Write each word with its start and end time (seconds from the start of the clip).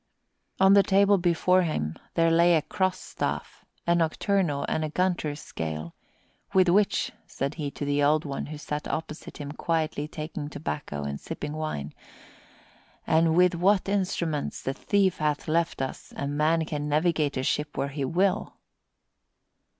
On 0.59 0.73
the 0.73 0.81
table 0.81 1.19
before 1.19 1.61
him 1.61 1.95
there 2.15 2.31
lay 2.31 2.55
a 2.55 2.63
cross 2.63 2.97
staff, 2.99 3.63
a 3.85 3.93
nocturnal 3.93 4.65
and 4.67 4.83
a 4.83 4.89
Gunter's 4.89 5.39
scale, 5.39 5.93
"with 6.55 6.69
which," 6.69 7.11
said 7.27 7.53
he, 7.61 7.69
to 7.69 7.85
the 7.85 8.01
Old 8.01 8.25
One, 8.25 8.47
who 8.47 8.57
sat 8.57 8.87
opposite 8.87 9.37
him 9.37 9.51
quietly 9.51 10.07
taking 10.07 10.49
tobacco 10.49 11.03
and 11.03 11.19
sipping 11.19 11.53
wine, 11.53 11.93
"and 13.05 13.35
with 13.35 13.53
what 13.53 13.87
instruments 13.87 14.63
the 14.63 14.73
thief 14.73 15.17
hath 15.19 15.47
left 15.47 15.83
us, 15.83 16.13
a 16.17 16.25
man 16.27 16.65
can 16.65 16.89
navigate 16.89 17.37
a 17.37 17.43
ship 17.43 17.77
where 17.77 17.89
he 17.89 18.03
will." 18.03 18.55